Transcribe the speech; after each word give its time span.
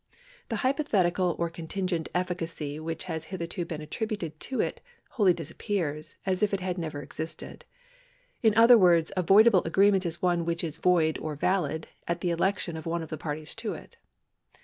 The 0.49 0.55
hypothetical 0.65 1.35
or 1.37 1.47
contingent 1.51 2.09
efficacy 2.15 2.79
which 2.79 3.03
has 3.03 3.25
hitherto 3.25 3.65
been 3.65 3.81
attributed 3.81 4.39
to 4.39 4.59
it 4.59 4.81
wholly 5.11 5.31
disappears, 5.31 6.15
as 6.25 6.41
if 6.41 6.55
it 6.55 6.59
had 6.59 6.79
never 6.79 7.03
existed. 7.03 7.65
In 8.41 8.57
other 8.57 8.79
words, 8.79 9.11
a 9.15 9.21
voidable 9.21 9.63
agreement 9.63 10.07
is 10.07 10.19
one 10.19 10.43
which 10.43 10.63
is 10.63 10.77
void 10.77 11.19
or 11.19 11.35
valid 11.35 11.87
at 12.07 12.21
the 12.21 12.31
election 12.31 12.75
of 12.77 12.87
one 12.87 13.03
of 13.03 13.09
the 13.09 13.15
parties 13.19 13.53
to 13.57 13.75
it. 13.75 13.97